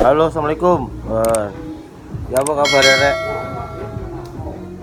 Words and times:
Halo, 0.00 0.32
assalamualaikum. 0.32 0.88
Eh, 1.12 1.46
ya 2.32 2.40
apa 2.40 2.52
kabar 2.56 2.80
ya, 2.80 2.96
Rek? 3.04 3.16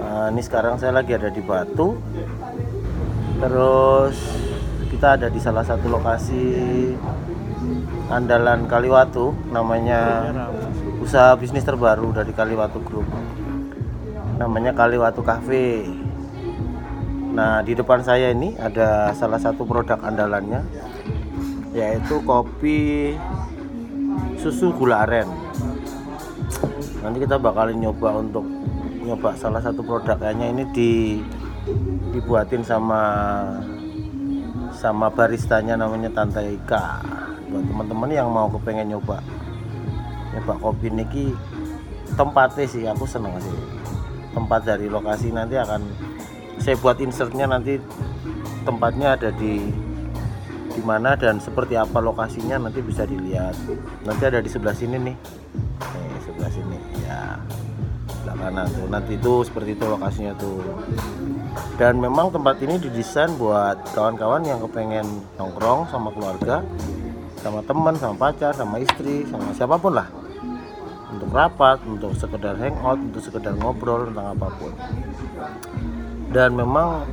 Nah, 0.00 0.32
ini 0.32 0.40
sekarang 0.40 0.80
saya 0.80 0.96
lagi 0.96 1.12
ada 1.12 1.28
di 1.28 1.44
Batu. 1.44 2.00
Terus 3.36 4.16
kita 4.88 5.20
ada 5.20 5.28
di 5.28 5.36
salah 5.36 5.68
satu 5.68 5.92
lokasi 5.92 6.48
andalan 8.08 8.64
Kaliwatu, 8.64 9.36
namanya 9.52 10.32
usaha 11.04 11.36
bisnis 11.36 11.68
terbaru 11.68 12.16
dari 12.16 12.32
Kaliwatu 12.32 12.80
Group. 12.80 13.04
Namanya 14.40 14.72
Kaliwatu 14.72 15.20
Cafe. 15.20 15.92
Nah, 17.36 17.60
di 17.60 17.76
depan 17.76 18.00
saya 18.00 18.32
ini 18.32 18.56
ada 18.56 19.12
salah 19.12 19.36
satu 19.36 19.68
produk 19.68 20.00
andalannya 20.00 20.64
yaitu 21.76 22.16
kopi 22.24 23.12
susu 24.42 24.74
gula 24.74 25.06
aren. 25.06 25.30
Nanti 26.98 27.22
kita 27.22 27.38
bakalan 27.38 27.78
nyoba 27.78 28.18
untuk 28.18 28.42
nyoba 29.06 29.38
salah 29.38 29.62
satu 29.62 29.86
produk 29.86 30.18
kayaknya 30.18 30.50
ini 30.50 30.64
di 30.74 30.90
dibuatin 32.10 32.66
sama 32.66 33.02
sama 34.74 35.14
baristanya 35.14 35.78
namanya 35.78 36.10
Tante 36.10 36.42
Ika. 36.42 37.06
Buat 37.54 37.64
teman-teman 37.70 38.10
yang 38.10 38.34
mau 38.34 38.50
kepengen 38.50 38.98
nyoba 38.98 39.22
nyoba 40.34 40.52
kopi 40.58 40.90
niki 40.90 41.26
tempatnya 42.18 42.66
sih 42.66 42.82
aku 42.90 43.06
seneng 43.06 43.38
sih. 43.38 43.58
Tempat 44.34 44.66
dari 44.66 44.90
lokasi 44.90 45.30
nanti 45.30 45.54
akan 45.54 45.86
saya 46.58 46.74
buat 46.82 46.98
insertnya 46.98 47.46
nanti 47.46 47.78
tempatnya 48.66 49.14
ada 49.14 49.30
di 49.38 49.70
di 50.72 50.82
mana 50.82 51.14
dan 51.14 51.38
seperti 51.38 51.76
apa 51.76 52.00
lokasinya 52.00 52.56
nanti 52.56 52.80
bisa 52.80 53.04
dilihat. 53.04 53.54
Nanti 54.08 54.22
ada 54.24 54.40
di 54.40 54.48
sebelah 54.48 54.72
sini 54.72 54.96
nih. 54.96 55.16
Nih 55.16 56.18
sebelah 56.24 56.50
sini 56.50 56.76
ya. 57.04 57.36
Sebelah 58.08 58.36
kanan 58.40 58.66
tuh. 58.72 58.86
Nanti 58.88 59.12
itu 59.20 59.32
seperti 59.44 59.76
itu 59.76 59.84
lokasinya 59.84 60.32
tuh. 60.40 60.60
Dan 61.76 62.00
memang 62.00 62.32
tempat 62.32 62.56
ini 62.64 62.80
didesain 62.80 63.36
buat 63.36 63.76
kawan-kawan 63.92 64.42
yang 64.48 64.60
kepengen 64.64 65.04
nongkrong 65.36 65.88
sama 65.92 66.08
keluarga 66.16 66.64
sama 67.42 67.58
teman 67.66 67.98
sama 67.98 68.14
pacar 68.14 68.54
sama 68.54 68.78
istri 68.78 69.26
sama 69.28 69.52
siapa 69.52 69.76
pun 69.76 69.92
lah. 69.98 70.08
Untuk 71.12 71.28
rapat 71.28 71.84
untuk 71.84 72.16
sekedar 72.16 72.56
hangout 72.56 72.96
untuk 72.96 73.20
sekedar 73.20 73.52
ngobrol 73.60 74.08
tentang 74.08 74.32
apa 74.32 74.48
pun. 74.56 74.72
Dan 76.32 76.56
memang 76.56 77.04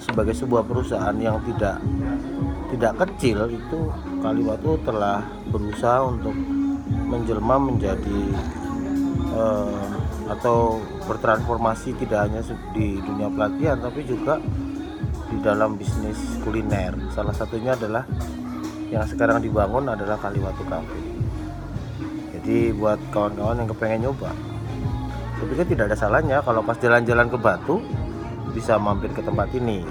sebagai 0.00 0.32
sebuah 0.32 0.64
perusahaan 0.64 1.12
yang 1.18 1.36
tidak 1.44 1.82
tidak 2.68 2.92
kecil 3.04 3.48
itu 3.48 3.80
Kaliwatu 4.20 4.76
telah 4.84 5.24
berusaha 5.48 6.04
untuk 6.04 6.34
menjelma 7.08 7.56
menjadi 7.56 8.20
eh, 9.32 9.86
atau 10.28 10.82
bertransformasi 11.08 11.96
tidak 12.04 12.28
hanya 12.28 12.44
di 12.76 13.00
dunia 13.00 13.32
pelatihan 13.32 13.80
tapi 13.80 14.04
juga 14.04 14.36
di 15.28 15.36
dalam 15.40 15.76
bisnis 15.76 16.18
kuliner. 16.44 16.96
Salah 17.12 17.32
satunya 17.32 17.72
adalah 17.76 18.04
yang 18.88 19.04
sekarang 19.04 19.44
dibangun 19.44 19.88
adalah 19.88 20.16
Kaliwatu 20.16 20.64
Cafe. 20.68 21.00
Jadi 22.36 22.72
buat 22.72 22.96
kawan-kawan 23.12 23.60
yang 23.60 23.68
kepengen 23.68 24.00
nyoba 24.08 24.32
saya 25.38 25.66
tidak 25.74 25.84
ada 25.90 25.98
salahnya 25.98 26.38
kalau 26.42 26.62
pas 26.66 26.78
jalan-jalan 26.78 27.30
ke 27.30 27.38
Batu 27.38 27.78
bisa 28.54 28.74
mampir 28.78 29.10
ke 29.14 29.22
tempat 29.22 29.50
ini. 29.54 29.86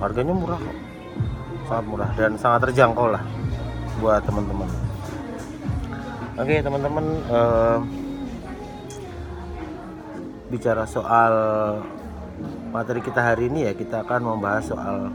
Harganya 0.00 0.32
murah 0.32 0.56
kok 0.56 0.89
sangat 1.70 1.86
murah 1.86 2.10
dan 2.18 2.34
sangat 2.34 2.66
terjangkau 2.66 3.14
lah 3.14 3.22
buat 4.02 4.18
teman-teman. 4.26 4.66
Oke 6.34 6.58
teman-teman 6.66 7.06
eh, 7.30 7.78
bicara 10.50 10.82
soal 10.82 11.34
materi 12.74 12.98
kita 12.98 13.22
hari 13.22 13.46
ini 13.46 13.70
ya 13.70 13.72
kita 13.78 14.02
akan 14.02 14.34
membahas 14.34 14.66
soal 14.66 15.14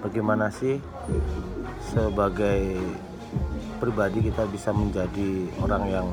bagaimana 0.00 0.48
sih 0.48 0.80
sebagai 1.92 2.80
pribadi 3.76 4.32
kita 4.32 4.48
bisa 4.48 4.72
menjadi 4.72 5.44
orang 5.60 5.84
yang 5.92 6.08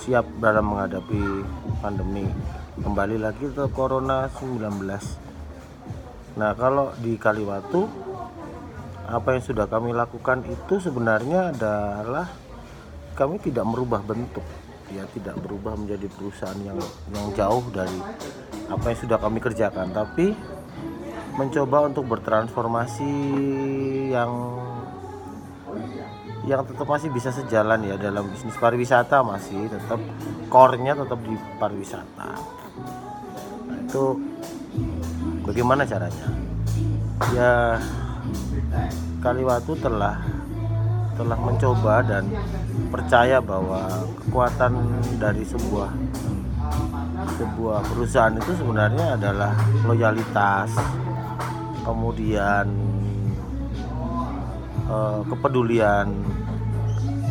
siap 0.00 0.24
dalam 0.40 0.72
menghadapi 0.72 1.44
pandemi. 1.84 2.24
Kembali 2.80 3.20
lagi 3.20 3.44
ke 3.52 3.68
corona 3.76 4.24
19 4.40 4.72
nah 6.34 6.50
kalau 6.56 6.90
di 6.98 7.14
Kaliwatu 7.14 8.13
apa 9.04 9.36
yang 9.36 9.42
sudah 9.44 9.68
kami 9.68 9.92
lakukan 9.92 10.44
itu 10.48 10.80
sebenarnya 10.80 11.52
adalah 11.52 12.26
kami 13.14 13.36
tidak 13.40 13.64
merubah 13.68 14.00
bentuk. 14.00 14.44
Ya 14.92 15.04
tidak 15.10 15.40
berubah 15.40 15.76
menjadi 15.76 16.06
perusahaan 16.12 16.56
yang 16.60 16.78
yang 17.12 17.26
jauh 17.32 17.64
dari 17.72 17.98
apa 18.68 18.84
yang 18.92 18.98
sudah 19.00 19.18
kami 19.20 19.38
kerjakan. 19.40 19.92
Tapi 19.92 20.32
mencoba 21.34 21.90
untuk 21.90 22.04
bertransformasi 22.08 23.12
yang 24.14 24.32
yang 26.44 26.60
tetap 26.68 26.84
masih 26.84 27.08
bisa 27.08 27.32
sejalan 27.32 27.80
ya 27.88 27.96
dalam 27.96 28.28
bisnis 28.28 28.60
pariwisata 28.60 29.24
masih 29.24 29.64
tetap 29.72 29.96
core-nya 30.52 30.92
tetap 30.92 31.16
di 31.24 31.34
pariwisata. 31.56 32.30
Nah, 33.64 33.78
itu 33.80 34.20
bagaimana 35.48 35.88
caranya? 35.88 36.28
Ya 37.32 37.80
Kaliwatu 39.22 39.72
telah 39.78 40.20
telah 41.14 41.38
mencoba 41.38 42.02
dan 42.02 42.26
percaya 42.90 43.38
bahwa 43.38 43.86
kekuatan 44.26 44.72
dari 45.22 45.46
sebuah 45.46 45.90
sebuah 47.38 47.78
perusahaan 47.86 48.34
itu 48.34 48.52
sebenarnya 48.58 49.14
adalah 49.14 49.54
loyalitas 49.86 50.74
kemudian 51.86 52.66
eh, 54.90 55.20
kepedulian 55.30 56.10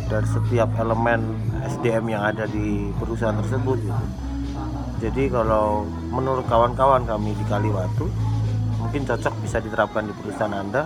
dari 0.08 0.28
setiap 0.28 0.68
elemen 0.80 1.20
SDM 1.64 2.04
yang 2.12 2.22
ada 2.24 2.44
di 2.44 2.92
perusahaan 3.00 3.36
tersebut 3.40 3.78
gitu. 3.80 4.04
Jadi 5.02 5.28
kalau 5.28 5.84
menurut 6.12 6.46
kawan-kawan 6.46 7.04
kami 7.04 7.34
di 7.34 7.44
Kaliwatu 7.50 8.08
mungkin 8.84 9.08
cocok 9.08 9.34
bisa 9.40 9.58
diterapkan 9.64 10.04
di 10.04 10.12
perusahaan 10.12 10.52
Anda. 10.52 10.84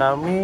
Kami 0.00 0.38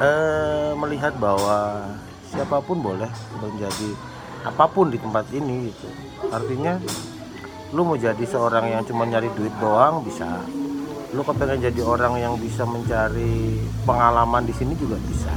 eh, 0.00 0.70
melihat 0.80 1.12
bahwa 1.20 1.92
siapa 2.32 2.64
pun 2.64 2.80
boleh 2.80 3.08
menjadi 3.38 3.88
apa 4.42 4.64
pun 4.66 4.88
di 4.88 4.98
tempat 4.98 5.28
ini 5.36 5.68
gitu. 5.68 5.88
Artinya 6.32 6.80
lu 7.72 7.84
mau 7.84 7.96
jadi 7.96 8.24
seorang 8.24 8.72
yang 8.72 8.82
cuma 8.88 9.04
nyari 9.04 9.28
duit 9.36 9.52
doang 9.60 10.00
bisa. 10.04 10.40
Lu 11.12 11.20
kepengen 11.20 11.60
jadi 11.60 11.80
orang 11.84 12.16
yang 12.16 12.34
bisa 12.40 12.64
mencari 12.64 13.60
pengalaman 13.84 14.48
di 14.48 14.54
sini 14.56 14.72
juga 14.80 14.96
bisa. 15.04 15.32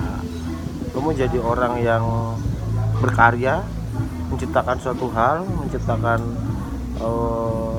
Lu 0.96 1.04
mau 1.04 1.12
jadi 1.12 1.36
orang 1.44 1.84
yang 1.84 2.04
berkarya 3.04 3.60
menciptakan 4.32 4.80
suatu 4.80 5.12
hal 5.12 5.44
menciptakan 5.44 6.20
uh, 7.04 7.75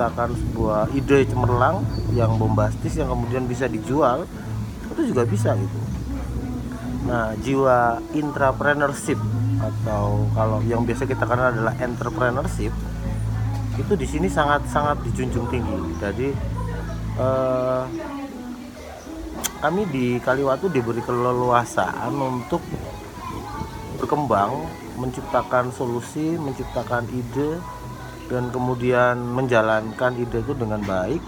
menciptakan 0.00 0.32
sebuah 0.32 0.80
ide 0.96 1.28
cemerlang 1.28 1.84
yang 2.16 2.32
bombastis 2.40 2.96
yang 2.96 3.12
kemudian 3.12 3.44
bisa 3.44 3.68
dijual 3.68 4.24
itu 4.88 5.12
juga 5.12 5.28
bisa 5.28 5.52
gitu. 5.52 5.78
Nah 7.04 7.36
jiwa 7.44 8.00
intrapreneurship 8.16 9.20
atau 9.60 10.24
kalau 10.32 10.64
yang 10.64 10.88
biasa 10.88 11.04
kita 11.04 11.28
kenal 11.28 11.52
adalah 11.52 11.76
entrepreneurship 11.84 12.72
itu 13.76 13.92
di 13.92 14.06
sini 14.08 14.32
sangat 14.32 14.64
sangat 14.72 15.04
dijunjung 15.04 15.52
tinggi. 15.52 15.76
Jadi 16.00 16.28
eh, 17.20 17.82
kami 19.60 19.84
di 19.92 20.16
Kaliwatu 20.16 20.72
diberi 20.72 21.04
keleluasaan 21.04 22.16
untuk 22.16 22.64
berkembang 24.00 24.64
menciptakan 24.96 25.68
solusi 25.76 26.40
menciptakan 26.40 27.04
ide 27.12 27.60
dan 28.30 28.48
kemudian 28.54 29.18
menjalankan 29.18 30.14
ide 30.14 30.38
itu 30.38 30.54
dengan 30.54 30.78
baik 30.86 31.18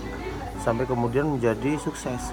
sampai 0.62 0.86
kemudian 0.86 1.26
menjadi 1.26 1.74
sukses. 1.82 2.30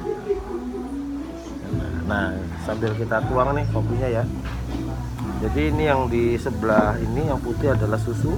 Nah, 2.05 2.37
sambil 2.65 2.93
kita 2.93 3.25
tuang 3.25 3.57
nih 3.57 3.65
kopinya 3.73 4.09
ya. 4.21 4.23
Jadi 5.41 5.73
ini 5.73 5.83
yang 5.89 6.05
di 6.05 6.37
sebelah 6.37 7.01
ini 7.01 7.25
yang 7.25 7.41
putih 7.41 7.73
adalah 7.73 7.97
susu, 7.97 8.37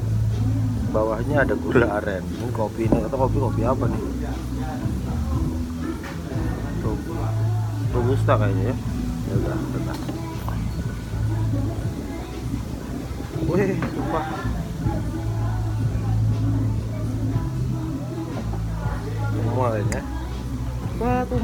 bawahnya 0.95 1.43
ada 1.43 1.55
gula 1.59 1.99
aren. 1.99 2.23
Ini 2.23 2.47
kopi 2.55 2.87
ini 2.87 2.99
atau 3.03 3.27
kopi 3.27 3.37
kopi 3.37 3.61
apa 3.67 3.85
nih? 3.91 4.03
Robusta 7.91 8.39
kayaknya 8.39 8.71
ya. 8.71 8.75
Ya 9.27 9.33
udah, 9.35 9.57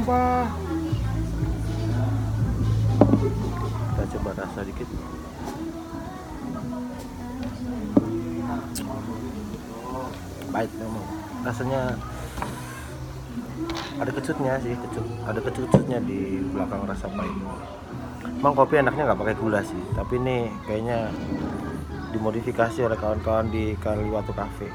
wah 0.06 0.46
tumpah 0.46 0.46
kita 3.88 4.04
coba 4.14 4.30
rasa 4.38 4.60
dikit. 4.62 4.88
Pahit 10.48 10.70
memang. 10.78 11.04
Rasanya 11.42 11.82
ada 13.98 14.10
kecutnya 14.14 14.52
sih 14.62 14.78
kecut. 14.78 15.06
Ada 15.26 15.40
kecut-kecutnya 15.42 15.98
di 16.06 16.46
belakang 16.54 16.86
rasa 16.86 17.10
pahit. 17.10 17.36
Emang 18.38 18.54
kopi 18.54 18.78
enaknya 18.78 19.10
nggak 19.10 19.18
pakai 19.18 19.34
gula 19.34 19.66
sih 19.66 19.82
tapi 19.98 20.22
ini 20.22 20.46
kayaknya 20.62 21.10
dimodifikasi 22.14 22.86
oleh 22.86 22.94
kawan-kawan 22.94 23.50
di 23.50 23.74
Kaliwatu 23.82 24.30
Cafe 24.30 24.70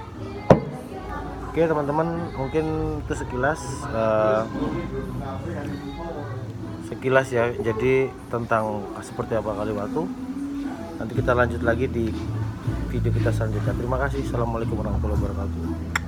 oke 1.53 1.69
teman-teman 1.69 2.33
mungkin 2.33 2.65
itu 3.05 3.13
sekilas 3.13 3.61
eh, 3.93 4.41
sekilas 6.89 7.29
ya. 7.29 7.53
Jadi 7.53 8.09
tentang 8.33 8.81
seperti 9.05 9.37
apa 9.37 9.53
Kaliwatu. 9.61 10.09
Nanti 10.97 11.13
kita 11.13 11.37
lanjut 11.37 11.61
lagi 11.61 11.85
di 11.85 12.09
video 12.89 13.13
kita 13.13 13.29
selanjutnya. 13.29 13.69
Terima 13.77 14.01
kasih. 14.01 14.25
Assalamualaikum 14.25 14.81
warahmatullahi 14.81 15.21
wabarakatuh 15.21 16.02